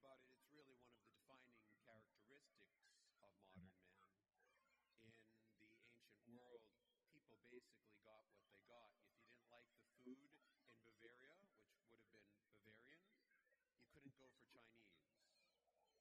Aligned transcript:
about 0.00 0.16
it, 0.24 0.32
it's 0.32 0.48
really 0.56 0.72
one 0.80 0.88
of 0.88 1.04
the 1.04 1.12
defining 1.12 1.60
characteristics 1.84 2.72
of 2.88 3.04
modern 3.20 3.52
man. 3.60 3.84
In 4.96 5.12
the 5.12 5.76
ancient 5.84 6.24
world, 6.32 6.64
people 7.12 7.36
basically 7.52 8.00
got 8.00 8.24
what 8.32 8.48
they 8.48 8.64
got. 8.64 8.96
If 8.96 9.92
you 10.00 10.16
didn't 10.16 10.32
like 10.32 10.48
the 10.56 10.64
food 10.64 10.72
in 10.72 11.04
Bavaria, 11.04 11.36
which 11.92 12.00
would 12.00 12.16
have 12.16 12.32
been 12.32 12.48
Bavarian, 12.64 13.12
you 13.76 13.84
couldn't 13.92 14.16
go 14.16 14.32
for 14.32 14.44
Chinese, 14.48 14.96
right? 15.04 15.28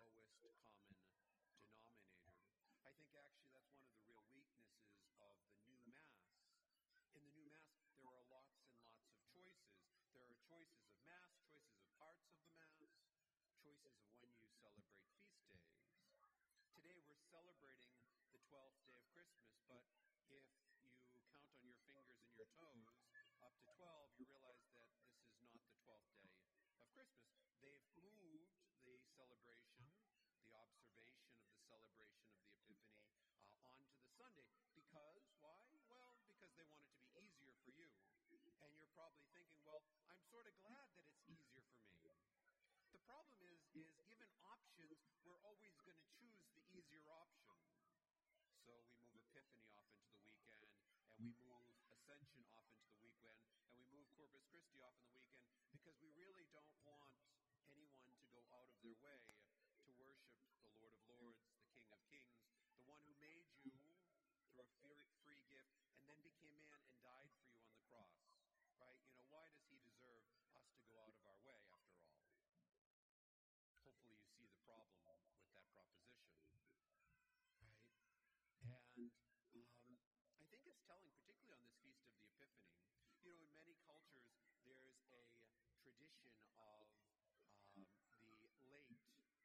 the 0.00 0.08
lowest 0.16 0.72
common 0.80 1.12
denominator. 1.28 2.08
I 2.24 2.32
think 2.32 2.56
actually 2.80 3.12
that's 3.12 3.36
one 3.44 3.52
of 3.60 3.76
the 3.84 3.92
real 4.08 4.24
weaknesses 4.32 5.12
of 5.20 5.36
the 5.52 5.60
new 5.68 5.84
Mass. 5.92 6.24
In 7.12 7.20
the 7.20 7.32
new 7.36 7.44
Mass, 7.52 7.76
there 8.00 8.16
are 8.16 8.28
lots 8.32 8.56
and 8.56 8.72
lots 8.72 8.96
of 8.96 9.20
choices. 9.28 9.76
There 10.16 10.24
are 10.24 10.36
choices 10.48 10.80
of 10.88 10.96
Mass, 11.04 11.36
choices 11.44 11.76
of 11.76 11.88
parts 12.00 12.24
of 12.24 12.32
the 12.40 12.48
Mass, 12.56 12.80
choices 13.60 13.92
of 14.00 14.08
when 14.20 14.32
you 14.40 14.48
celebrate 14.56 14.96
feast 15.12 15.68
days. 15.68 16.00
Today 16.76 16.98
we're 17.04 17.24
celebrating 17.28 18.00
the 18.32 18.40
12th 18.48 18.80
day 18.84 18.91
Christmas, 19.26 19.62
but 19.70 19.84
if 20.32 20.42
you 20.42 20.42
count 20.62 20.82
on 20.82 20.90
your 20.90 21.14
fingers 21.14 21.54
and 21.62 21.68
your 21.68 21.78
toes 21.86 22.18
up 23.42 23.54
to 23.54 23.70
12, 23.78 24.18
you 24.18 24.26
realize 24.26 24.58
that 24.62 24.74
this 24.74 24.90
is 24.90 25.02
not 25.14 25.46
the 25.52 25.62
12th 25.86 26.10
day 26.18 26.32
of 26.82 26.88
Christmas. 26.92 27.30
They've 27.62 28.18
moved 28.18 28.54
the 28.82 28.98
celebration, 29.14 29.86
the 30.46 30.54
observation 30.58 31.22
of 31.38 31.46
the 31.46 31.62
celebration 31.70 32.26
of 32.26 32.34
the 32.34 32.46
Epiphany 32.50 33.14
uh, 33.46 33.78
onto 33.78 33.98
the 34.02 34.10
Sunday. 34.18 34.50
Because, 34.74 35.22
why? 35.38 35.62
Well, 35.86 36.18
because 36.26 36.52
they 36.58 36.66
want 36.66 36.82
it 36.82 36.98
to 36.98 37.10
be 37.14 37.22
easier 37.22 37.54
for 37.62 37.72
you. 37.78 37.88
And 38.62 38.74
you're 38.78 38.94
probably 38.96 39.26
thinking, 39.34 39.62
well, 39.66 39.82
I'm 40.10 40.18
sort 40.30 40.46
of 40.50 40.54
glad 40.62 40.86
that 40.98 41.06
it's 41.06 41.22
easier 41.30 41.66
for 41.78 41.86
me. 42.02 42.14
The 42.92 43.02
problem 43.06 43.38
is, 43.46 43.60
is 43.76 43.90
given 44.08 44.28
options, 44.42 44.98
we're 45.22 45.38
always 45.46 45.72
going 45.82 45.96
to 45.96 46.08
choose 46.18 46.42
the 46.56 46.62
easier 46.74 47.06
option. 47.12 47.54
So 48.64 48.72
we 48.98 49.06
move 49.12 49.28
Epiphany 49.36 49.68
off 49.76 49.86
into 49.92 50.12
the 50.12 50.24
weekend, 50.28 50.68
and 51.18 51.28
we 51.28 51.46
move 51.46 51.82
Ascension 51.92 52.44
off 52.56 52.68
into 52.80 52.96
the 53.02 53.11
weekend, 53.22 53.38
and 53.70 53.78
we 53.78 53.86
move 53.94 54.10
Corpus 54.18 54.42
Christi 54.50 54.82
off 54.82 54.98
in 54.98 55.06
the 55.14 55.22
weekend 55.22 55.54
because 55.70 55.94
we 56.02 56.10
really 56.18 56.42
don't 56.50 56.74
want 56.82 57.14
anyone 57.70 58.10
to 58.18 58.26
go 58.34 58.42
out 58.50 58.66
of 58.66 58.74
their 58.82 58.98
way 58.98 59.22
to 59.86 59.90
worship 59.94 60.34
the 60.66 60.74
Lord 60.82 60.98
of 60.98 61.06
Lords, 61.06 61.38
the 61.46 61.54
King 61.70 61.86
of 61.94 62.02
Kings, 62.10 62.42
the 62.74 62.82
one 62.90 62.98
who 63.06 63.14
made 63.22 63.46
you 63.62 63.78
through 64.82 64.98
a 64.98 65.06
free 65.22 65.38
gift 65.46 65.70
and 65.94 66.02
then 66.10 66.18
became 66.26 66.58
man 66.66 66.82
and 66.82 66.98
died 66.98 67.30
for 67.30 67.46
you 67.46 67.62
on 67.62 67.70
the 67.70 67.78
cross. 67.86 68.10
Right? 68.82 68.98
You 69.06 69.14
know, 69.14 69.30
why 69.30 69.46
does 69.54 69.62
he 69.70 69.78
deserve 69.86 70.26
us 70.58 70.66
to 70.82 70.82
go 70.90 70.98
out 70.98 71.14
of 71.14 71.22
our 71.22 71.38
way 71.46 71.62
after 71.62 71.94
all? 72.02 72.26
Hopefully 73.86 74.18
you 74.18 74.26
see 74.34 74.50
the 74.50 74.58
problem 74.66 74.90
with 74.98 75.06
that 75.06 75.22
proposition. 75.30 75.94
Right? 78.66 78.82
And 78.98 79.14
um, 79.14 79.94
I 80.34 80.42
think 80.50 80.66
it's 80.66 80.82
telling, 80.82 81.14
particularly 81.22 81.54
on 81.54 81.62
this 81.62 81.78
Feast 81.86 82.02
of 82.02 82.18
the 82.18 82.26
Epiphany. 82.34 82.91
You 83.22 83.30
know, 83.30 83.38
in 83.38 83.54
many 83.54 83.74
cultures, 83.86 84.34
there's 84.66 84.98
a 85.14 85.22
tradition 85.80 86.34
of 86.58 86.90
um, 87.78 87.86
the 88.34 88.66
late 88.66 88.90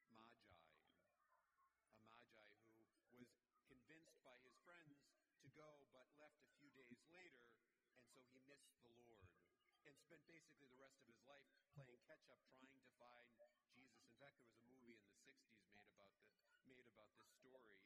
Magi, 0.09 0.57
a 1.93 2.05
Magi 2.09 2.49
who 3.13 3.21
was 3.21 3.61
convinced 3.69 4.17
by 4.25 4.33
his 4.41 4.57
friends 4.65 4.97
to 5.41 5.47
go, 5.53 5.85
but 5.93 6.09
left 6.17 6.41
a 6.41 6.49
few 6.57 6.73
days 6.73 6.97
later, 7.13 7.45
and 7.93 8.01
so 8.09 8.19
he 8.33 8.41
missed 8.49 8.73
the 8.81 8.89
Lord 8.97 9.21
and 9.85 9.93
spent 10.01 10.25
basically 10.25 10.67
the 10.73 10.81
rest 10.81 10.97
of 11.01 11.07
his 11.13 11.21
life 11.29 11.45
playing 11.77 12.01
catch 12.09 12.25
up, 12.33 12.41
trying 12.97 13.21
to 13.21 13.29
find 13.37 13.53
Jesus. 13.69 14.01
In 14.01 14.17
fact, 14.17 14.41
there 14.41 14.49
was 14.49 14.57
a 14.65 14.69
movie 14.73 14.97
in 14.97 15.05
the 15.05 15.13
'60s 15.21 15.61
made 15.69 15.85
about 15.93 16.11
this, 16.17 16.33
made 16.65 16.87
about 16.89 17.13
this 17.13 17.29
story, 17.37 17.77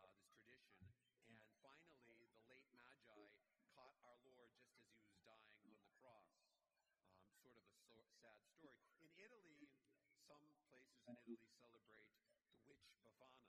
uh, 0.00 0.08
this 0.16 0.24
tradition, 0.32 0.80
and 1.28 1.36
finally, 1.60 2.32
the 2.32 2.44
late 2.48 2.68
Magi 2.72 3.28
caught 3.74 3.96
our 4.06 4.18
Lord 4.24 4.50
just 4.56 4.78
as 4.78 4.86
he 4.94 5.02
was 5.04 5.16
dying 5.24 5.50
on 5.58 5.66
the 5.72 5.80
cross. 5.98 6.28
Um, 6.76 7.18
sort 7.42 7.56
of 7.56 7.64
a 7.64 7.74
so- 7.88 8.08
sad 8.22 8.38
story. 8.56 8.86
In 9.02 9.10
Italy, 9.18 9.66
some 10.24 10.40
places 10.72 11.04
in 11.04 11.20
Italy 11.28 11.36
celebrate 11.60 12.08
the 12.48 12.64
witch 12.64 12.88
Befana. 13.04 13.44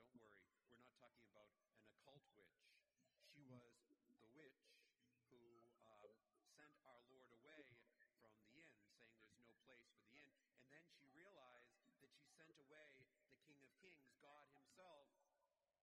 Don't 0.00 0.16
worry, 0.16 0.48
we're 0.64 0.80
not 0.80 0.96
talking 0.96 1.28
about 1.28 1.52
an 1.60 1.76
occult 1.92 2.24
witch. 2.32 2.56
She 3.28 3.44
was 3.44 3.76
the 4.24 4.32
witch 4.32 4.64
who 5.28 5.60
um, 5.84 6.08
sent 6.56 6.72
our 6.88 7.04
Lord 7.12 7.28
away 7.36 7.68
from 7.68 8.32
the 8.40 8.64
inn, 8.64 8.80
saying 9.04 9.28
there's 9.28 9.44
no 9.44 9.60
place 9.68 9.84
for 9.92 10.00
the 10.00 10.16
inn. 10.16 10.32
And 10.64 10.72
then 10.72 10.84
she 10.88 11.04
realized 11.12 11.68
that 12.00 12.08
she 12.08 12.24
sent 12.32 12.48
away 12.64 13.04
the 13.28 13.36
King 13.44 13.60
of 13.60 13.72
Kings, 13.76 14.08
God 14.24 14.48
Himself. 14.56 15.12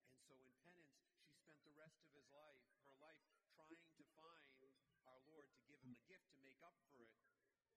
And 0.09 0.17
so 0.25 0.33
in 0.41 0.49
penance, 0.65 0.97
she 1.29 1.37
spent 1.45 1.61
the 1.61 1.77
rest 1.77 2.01
of 2.01 2.09
his 2.09 2.25
life, 2.33 2.57
her 2.89 2.97
life, 3.05 3.21
trying 3.53 4.49
to 4.57 4.65
find 4.73 5.05
our 5.05 5.21
Lord 5.29 5.45
to 5.45 5.61
give 5.69 5.77
him 5.85 5.93
a 5.93 6.01
gift 6.09 6.25
to 6.33 6.41
make 6.41 6.57
up 6.65 6.73
for 6.89 6.97
it. 7.05 7.13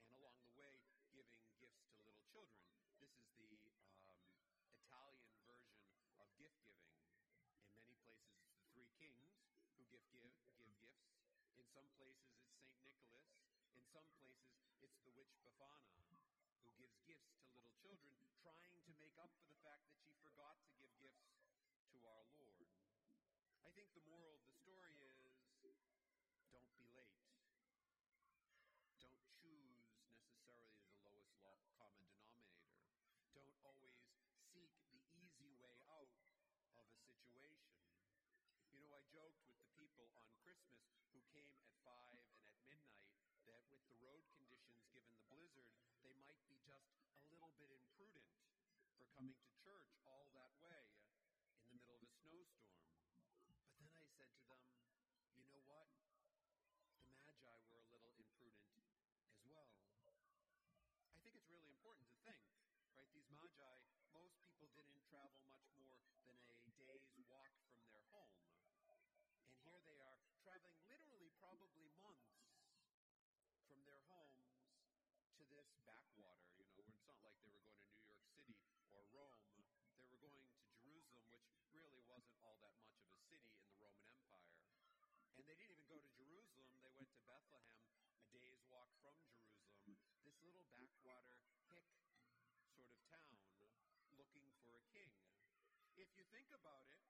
And 0.08 0.16
along 0.16 0.40
the 0.48 0.56
way, 0.56 0.76
giving 1.16 1.48
gifts 1.56 1.80
to 1.88 1.96
little 2.04 2.20
children. 2.28 2.60
This 3.00 3.08
is 3.16 3.32
the 3.40 3.72
um, 4.04 4.36
Italian 4.68 5.32
version 5.48 5.80
of 6.20 6.28
gift 6.36 6.60
giving. 6.68 6.92
In 7.64 7.72
many 7.72 7.96
places, 8.04 8.36
it's 8.36 8.52
the 8.52 8.60
three 8.76 8.92
kings 9.00 9.32
who 9.80 9.88
give, 9.88 10.04
give, 10.12 10.36
give 10.60 10.76
gifts. 10.76 11.08
In 11.56 11.64
some 11.72 11.88
places, 11.96 12.36
it's 12.36 12.68
St. 12.68 12.76
Nicholas. 12.84 13.32
In 13.72 13.80
some 13.88 14.08
places, 14.20 14.60
it's 14.84 15.00
the 15.00 15.12
witch 15.16 15.32
Befana 15.40 16.04
who 16.60 16.68
gives 16.76 17.00
gifts 17.08 17.32
to 17.40 17.48
little 17.48 17.72
children, 17.80 18.12
trying 18.44 18.76
to 18.84 18.92
make 19.00 19.16
up 19.16 19.32
for 19.40 19.48
the 19.48 19.56
fact 19.64 19.88
that 19.88 19.96
she 20.04 20.12
forgot 20.20 20.60
to 20.68 20.72
give 20.76 20.92
gifts 21.00 21.32
to 21.96 21.96
our 22.04 22.28
Lord. 22.36 22.68
I 23.64 23.72
think 23.72 23.88
the 23.96 24.04
moral 24.04 24.36
of 24.36 24.44
the 24.44 24.52
story 24.60 25.00
is 25.00 25.80
don't 26.52 26.72
be 26.76 26.88
late. 26.92 27.16
Don't 29.00 29.20
choose 29.40 29.80
necessarily 30.46 31.20
the 31.26 31.36
lowest 31.42 31.68
common 31.76 32.06
denominator. 32.06 32.86
Don't 33.34 33.56
always 33.60 33.98
seek 34.52 34.72
the 34.88 35.04
easy 35.12 35.52
way 35.60 35.76
out 35.90 36.08
of 36.78 36.88
a 37.10 37.15
situation. 37.26 37.82
You 38.70 38.86
know, 38.86 38.94
I 38.94 39.02
joked 39.10 39.42
with 39.42 39.58
the 39.58 39.66
people 39.74 40.06
on 40.14 40.30
Christmas 40.46 40.86
who 41.10 41.18
came 41.34 41.50
at 41.58 41.66
5 41.82 42.22
and 42.22 42.46
at 42.46 42.54
midnight 42.70 43.02
that 43.50 43.66
with 43.66 43.82
the 43.90 43.98
road 43.98 44.22
conditions 44.38 44.86
given 44.94 45.10
the 45.10 45.26
blizzard, 45.26 45.74
they 46.06 46.14
might 46.22 46.38
be 46.46 46.54
just 46.62 46.86
a 47.18 47.26
little 47.26 47.50
bit 47.58 47.74
imprudent 47.74 48.30
for 48.94 49.10
coming 49.10 49.34
to 49.34 49.50
church 49.58 49.90
all 50.06 50.30
that 50.38 50.54
way 50.62 50.86
in 51.50 51.66
the 51.66 51.74
middle 51.74 51.98
of 51.98 52.06
a 52.06 52.10
snowstorm. 52.22 52.78
But 53.74 53.90
then 53.90 53.98
I 53.98 54.06
said 54.14 54.30
to 54.30 54.44
them, 54.46 54.62
you 55.34 55.42
know 55.50 55.58
what? 55.66 55.90
The 57.10 57.10
Magi 57.10 57.58
were 57.74 57.82
a 57.82 57.90
little 57.90 58.14
imprudent 58.14 58.70
as 59.26 59.42
well. 59.50 59.74
I 61.10 61.18
think 61.26 61.34
it's 61.34 61.50
really 61.50 61.74
important 61.74 62.06
to 62.06 62.18
think, 62.22 62.46
right? 62.94 63.10
These 63.10 63.26
Magi, 63.34 63.74
most 64.14 64.38
people 64.46 64.70
didn't 64.78 65.02
travel 65.10 65.42
much 65.50 65.66
more 65.74 65.98
than 66.30 67.15
this 75.66 75.82
backwater. 75.82 76.46
You 76.54 76.62
know, 76.62 76.70
it's 76.78 77.06
not 77.10 77.18
like 77.26 77.34
they 77.42 77.50
were 77.50 77.62
going 77.66 77.74
to 77.82 77.90
New 77.90 78.06
York 78.06 78.22
City 78.30 78.54
or 78.94 79.02
Rome. 79.10 79.66
They 80.06 80.18
were 80.22 80.30
going 80.30 80.46
to 80.46 80.66
Jerusalem, 80.78 81.26
which 81.34 81.66
really 81.74 82.02
wasn't 82.06 82.38
all 82.46 82.54
that 82.62 82.78
much 82.78 82.94
of 83.02 83.10
a 83.10 83.18
city 83.26 83.50
in 83.58 83.66
the 83.66 83.78
Roman 83.82 84.06
Empire. 84.06 84.62
And 85.02 85.34
they 85.34 85.42
didn't 85.42 85.66
even 85.66 85.82
go 85.90 85.98
to 85.98 86.10
Jerusalem. 86.14 86.70
They 86.78 86.92
went 86.94 87.10
to 87.10 87.20
Bethlehem, 87.26 87.82
a 88.22 88.26
day's 88.30 88.62
walk 88.70 88.94
from 89.02 89.18
Jerusalem. 89.26 89.74
This 90.22 90.38
little 90.46 90.66
backwater 90.70 91.58
hick 91.70 91.86
sort 92.70 92.86
of 92.86 92.98
town 93.10 93.34
looking 94.14 94.46
for 94.62 94.78
a 94.78 94.84
king. 94.94 95.10
If 95.98 96.08
you 96.14 96.22
think 96.30 96.50
about 96.54 96.86
it, 96.94 97.02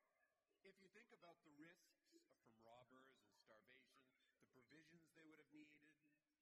if 0.64 0.74
you 0.80 0.88
think 0.96 1.12
about 1.12 1.38
the 1.44 1.52
risks 1.60 2.00
from 2.40 2.56
robbers 2.64 3.12
and 3.20 3.30
starvation, 3.38 4.02
the 4.40 4.48
provisions 4.50 5.06
they 5.14 5.26
would 5.26 5.38
have 5.38 5.52
needed, 5.54 5.84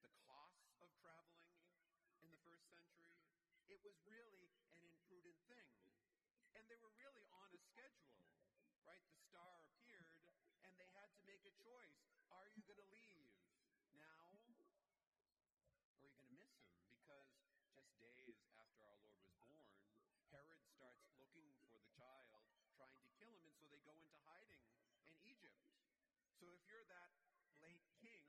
the 0.00 0.12
costs 0.25 0.76
of 0.81 0.88
traveling 1.00 1.53
first 2.56 2.70
century, 2.70 3.34
it 3.66 3.78
was 3.82 3.96
really 4.06 4.50
an 4.74 4.82
imprudent 4.86 5.38
thing. 5.50 5.70
And 6.54 6.62
they 6.70 6.78
were 6.78 6.94
really 6.96 7.26
on 7.34 7.48
a 7.50 7.60
schedule, 7.74 8.14
right? 8.86 9.02
The 9.10 9.18
star 9.28 9.58
appeared, 9.66 10.14
and 10.62 10.72
they 10.78 10.88
had 10.94 11.10
to 11.18 11.22
make 11.26 11.42
a 11.44 11.54
choice. 11.58 11.98
Are 12.30 12.46
you 12.54 12.62
going 12.66 12.78
to 12.78 12.90
leave 12.94 13.34
now, 13.98 14.34
or 15.90 15.98
are 15.98 15.98
you 15.98 16.10
going 16.14 16.30
to 16.30 16.36
miss 16.38 16.54
him? 16.54 16.74
Because 16.94 17.30
just 17.74 17.90
days 17.98 18.38
after 18.58 18.82
our 18.86 18.98
Lord 19.02 19.02
was 19.18 19.18
born, 19.34 19.66
Herod 20.30 20.62
starts 20.74 21.02
looking 21.18 21.50
for 21.58 21.68
the 21.70 21.82
child, 21.98 22.46
trying 22.78 22.98
to 22.98 23.08
kill 23.18 23.32
him, 23.34 23.42
and 23.44 23.54
so 23.58 23.66
they 23.70 23.80
go 23.82 23.94
into 23.98 24.18
hiding 24.26 24.62
in 25.10 25.18
Egypt. 25.26 25.58
So 26.38 26.50
if 26.54 26.62
you're 26.70 26.86
that 26.90 27.10
late 27.62 27.84
king, 28.00 28.24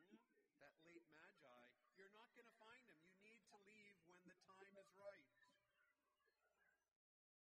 that 0.62 0.76
late 0.86 1.06
magi, 1.14 1.62
you're 1.98 2.14
not 2.14 2.30
going 2.36 2.48
to 2.50 2.58
find 2.60 2.84
him. 2.90 3.00
You 3.10 3.18
need 3.26 3.42
to 3.50 3.58
leave 3.66 3.96
when 4.10 4.22
the 4.28 4.38
time 4.46 4.74
is 4.78 4.90
right. 5.00 5.26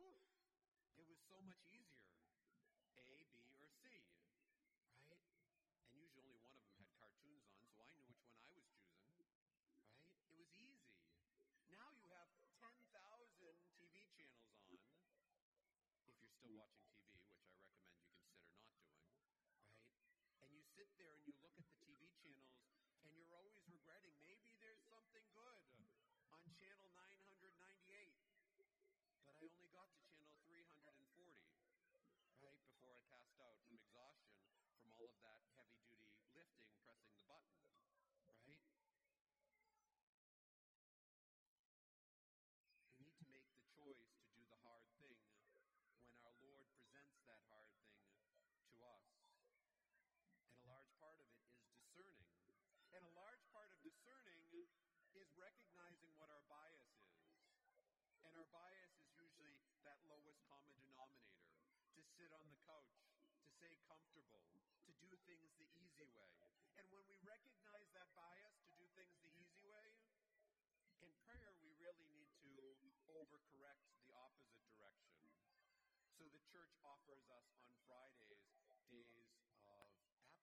Whew. 0.00 0.16
It 0.96 1.04
was 1.04 1.20
so 1.28 1.36
much 1.44 1.60
easier. 1.68 2.16
A, 2.96 3.28
B, 3.28 3.52
or 3.60 3.68
C, 3.84 4.08
right? 5.04 5.20
And 5.84 5.92
usually 5.92 6.32
only 6.32 6.48
one 6.48 6.64
of 6.64 6.64
them 6.64 6.80
had 6.80 6.88
cartoons 6.96 7.44
on, 7.44 7.60
so 7.76 7.84
I 7.84 7.92
knew 7.92 8.08
which 8.56 8.72
one 8.72 8.88
I 8.88 8.88
was 8.88 9.04
choosing, 9.04 9.44
right? 9.52 9.76
It 10.32 10.36
was 10.40 10.48
easy. 10.56 10.88
Now 11.68 11.92
you 11.92 12.08
have 12.16 12.32
10,000 12.64 13.52
TV 13.76 13.92
channels 13.92 14.48
on, 14.64 14.80
if 16.08 16.16
you're 16.20 16.32
still 16.32 16.52
hmm. 16.52 16.56
watching 16.56 16.84
TV, 16.96 17.20
which 17.28 17.36
I 17.36 17.50
recommend 17.50 18.40
you 18.40 18.52
consider 18.56 18.56
not 18.56 18.98
doing, 19.12 19.40
right? 19.46 19.84
And 20.42 20.50
you 20.50 20.62
sit 20.74 20.88
there 20.98 21.12
and 21.14 21.19
you 21.30 21.38
look 21.46 21.54
at 21.54 21.62
the 21.62 21.78
TV 21.78 22.10
channels, 22.18 22.58
and 23.06 23.14
you're 23.14 23.30
always 23.30 23.62
regretting 23.70 24.18
maybe 24.26 24.50
there's 24.58 24.82
something 24.90 25.22
good 25.30 25.62
on 26.34 26.42
channel 26.58 26.90
998, 26.90 28.18
but 28.58 28.66
I 29.22 29.38
only 29.38 29.70
got 29.70 29.86
to 29.94 30.02
channel 30.10 30.34
340 30.50 30.74
right 32.42 32.58
before 32.66 32.90
I 32.90 32.98
passed 33.14 33.38
out 33.38 33.54
from 33.62 33.78
exhaustion 33.78 34.42
from 34.82 34.90
all 34.98 35.06
of 35.06 35.14
that 35.22 35.38
heavy 35.54 35.78
duty 35.86 36.26
lifting, 36.34 36.66
pressing 36.82 37.14
the 37.14 37.22
button, 37.30 37.54
right? 38.26 38.50
We 42.98 43.06
need 43.06 43.14
to 43.22 43.30
make 43.30 43.46
the 43.54 43.62
choice 43.70 44.02
to 44.02 44.26
do 44.34 44.42
the 44.50 44.58
hard 44.66 44.82
thing 44.98 45.14
when 46.10 46.26
our 46.26 46.34
Lord 46.42 46.66
presents 46.74 47.22
that 47.30 47.46
hard 47.46 47.70
thing 47.78 47.94
to 48.74 48.82
us. 48.82 49.06
And 50.50 50.58
a 50.58 50.66
large 50.66 50.90
part 50.98 51.16
of 51.22 51.28
it 51.30 51.46
is 51.46 51.62
discerning. 51.70 52.34
And 52.90 53.02
a 53.06 53.12
large 53.14 53.44
part 53.54 53.70
of 53.70 53.78
discerning 53.80 54.42
is 55.18 55.30
recognizing 55.34 56.12
what 56.18 56.30
our 56.30 56.44
bias 56.46 56.90
is. 57.02 57.18
And 58.22 58.32
our 58.36 58.48
bias 58.52 58.92
is 58.98 59.08
usually 59.16 59.56
that 59.82 59.98
lowest 60.06 60.38
common 60.46 60.76
denominator 60.84 61.50
to 61.96 62.00
sit 62.14 62.30
on 62.30 62.46
the 62.50 62.60
couch, 62.62 62.94
to 63.42 63.48
stay 63.58 63.74
comfortable, 63.86 64.44
to 64.86 64.92
do 65.02 65.10
things 65.26 65.50
the 65.58 65.68
easy 65.80 66.06
way. 66.14 66.30
And 66.78 66.86
when 66.94 67.02
we 67.10 67.18
recognize 67.26 67.88
that 67.96 68.08
bias 68.14 68.54
to 68.64 68.70
do 68.78 68.86
things 68.94 69.16
the 69.24 69.32
easy 69.34 69.62
way, 69.66 69.88
in 71.02 71.10
prayer 71.26 71.50
we 71.64 71.74
really 71.80 72.06
need 72.14 72.30
to 72.44 72.50
overcorrect 73.10 73.82
the 74.06 74.14
opposite 74.14 74.62
direction. 74.70 75.22
So 76.14 76.28
the 76.28 76.42
church 76.52 76.74
offers 76.84 77.24
us 77.32 77.48
on 77.64 77.72
Fridays 77.88 78.20
days 78.90 79.14
of 79.14 79.62
abstinence. 79.70 80.34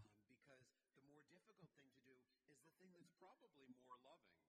Um, 0.05 0.23
because 0.29 0.63
the 0.97 1.03
more 1.09 1.23
difficult 1.29 1.69
thing 1.77 1.91
to 1.93 2.01
do 2.05 2.15
is 2.49 2.59
the 2.63 2.71
thing 2.77 2.89
that's 2.95 3.13
probably 3.21 3.69
more 3.85 3.99
loving. 4.01 4.39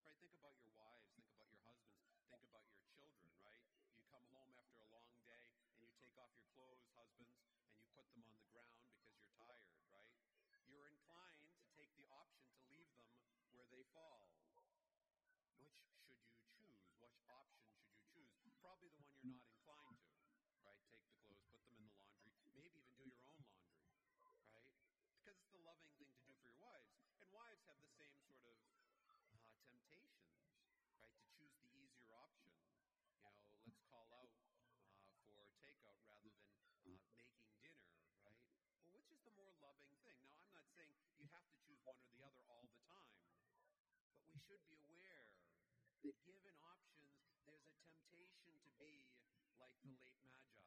Right? 0.00 0.14
Think 0.20 0.34
about 0.36 0.56
your 0.60 0.72
wives, 0.76 1.08
think 1.16 1.28
about 1.32 1.48
your 1.52 1.62
husbands, 1.64 2.04
think 2.30 2.44
about 2.48 2.64
your 2.68 2.82
children, 2.92 3.30
right? 3.40 3.64
You 3.92 4.02
come 4.10 4.26
home 4.32 4.52
after 4.56 4.82
a 4.84 4.90
long 4.92 5.16
day 5.24 5.46
and 5.72 5.80
you 5.82 5.88
take 5.96 6.16
off 6.20 6.32
your 6.36 6.48
clothes, 6.52 6.84
husbands, 6.96 7.32
and 7.40 7.76
you 7.80 7.88
put 7.96 8.06
them 8.12 8.22
on 8.26 8.36
the 8.40 8.48
ground 8.52 8.84
because 8.84 9.08
you're 9.16 9.32
tired, 9.40 10.12
right? 10.48 10.64
You're 10.68 10.88
inclined 10.92 11.48
to 11.56 11.64
take 11.76 11.92
the 11.96 12.08
option 12.12 12.44
to 12.52 12.60
leave 12.72 12.90
them 12.96 13.12
where 13.54 13.68
they 13.72 13.84
fall. 13.96 14.28
Which 15.56 15.76
should 15.80 16.00
you 16.20 16.42
choose? 16.52 16.80
Which 17.00 17.18
option 17.28 17.64
should 17.72 17.88
you 17.92 18.02
choose? 18.10 18.25
Probably 18.66 18.90
the 18.98 19.06
one 19.06 19.22
you're 19.22 19.38
not 19.38 19.46
inclined 19.54 20.02
to, 20.10 20.18
right? 20.66 20.82
Take 20.90 21.06
the 21.06 21.14
clothes, 21.22 21.46
put 21.54 21.62
them 21.62 21.78
in 21.78 21.86
the 21.86 22.02
laundry, 22.02 22.34
maybe 22.50 22.66
even 22.66 22.82
do 22.98 23.06
your 23.06 23.22
own 23.30 23.46
laundry, 23.46 24.50
right? 24.58 24.66
Because 25.22 25.38
it's 25.38 25.54
the 25.54 25.62
loving 25.62 25.94
thing 25.94 26.10
to 26.10 26.18
do 26.26 26.34
for 26.34 26.50
your 26.50 26.58
wives. 26.58 26.90
And 27.22 27.30
wives 27.30 27.62
have 27.70 27.78
the 27.78 27.94
same 27.94 28.18
sort 28.26 28.42
of 28.42 28.58
uh, 29.06 29.38
temptations, 29.70 30.34
right? 30.98 31.14
To 31.14 31.30
choose 31.38 31.54
the 31.62 31.70
easier 31.78 32.10
option. 32.18 32.58
You 33.06 33.22
know, 33.22 33.30
let's 33.70 33.78
call 33.86 34.10
out 34.18 34.34
uh, 34.34 35.22
for 35.38 35.46
takeout 35.62 36.02
rather 36.02 36.26
than 36.34 36.50
uh, 36.66 36.74
making 36.82 37.06
dinner, 37.14 37.38
right? 37.62 37.70
Well, 38.18 38.34
which 38.90 39.14
is 39.14 39.22
the 39.22 39.30
more 39.38 39.54
loving 39.62 39.94
thing? 40.02 40.18
Now, 40.26 40.42
I'm 40.42 40.50
not 40.58 40.66
saying 40.74 40.90
you 41.14 41.30
have 41.30 41.46
to 41.46 41.54
choose 41.62 41.78
one 41.86 42.02
or 42.02 42.10
the 42.18 42.26
other 42.26 42.42
all 42.50 42.66
the 42.66 42.82
time, 42.82 43.14
but 43.14 44.26
we 44.26 44.34
should 44.42 44.66
be 44.66 44.82
aware 44.90 45.22
that 45.30 46.18
given 46.26 46.54
options, 46.62 46.95
temptation 48.16 48.56
to 48.64 48.72
be 48.80 49.04
like 49.60 49.76
the 49.84 49.92
late 50.00 50.16
Magi, 50.24 50.64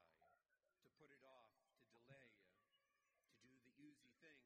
to 0.86 0.90
put 1.02 1.10
it 1.10 1.26
off, 1.26 1.50
to 1.82 1.90
delay, 1.90 2.30
to 3.26 3.34
do 3.42 3.50
the 3.66 3.74
easy 3.82 4.14
thing, 4.22 4.38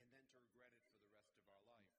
and 0.00 0.08
then 0.16 0.24
to 0.32 0.40
regret 0.40 0.72
it 0.72 0.88
for 0.88 1.04
the 1.04 1.12
rest 1.12 1.36
of 1.36 1.44
our 1.52 1.60
life. 1.68 1.92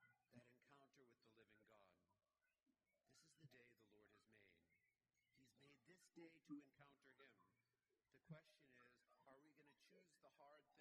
that 0.00 0.16
encounter 0.32 0.88
with 0.96 1.12
the 1.12 1.28
living 1.28 1.60
God. 1.68 1.92
This 2.40 3.20
is 3.20 3.36
the 3.36 3.44
day 3.52 3.68
the 3.68 3.84
Lord 3.84 4.16
has 4.16 4.32
made. 4.32 4.64
He's 5.28 5.52
made 5.60 5.76
this 5.92 6.08
day 6.16 6.32
to 6.32 6.56
encounter 6.56 7.04
Him. 7.20 7.36
The 8.16 8.24
question 8.32 8.64
is, 8.72 8.96
are 9.28 9.36
we 9.44 9.52
going 9.60 9.76
to 9.76 9.84
choose 9.84 10.16
the 10.24 10.32
hard 10.40 10.64
thing 10.72 10.80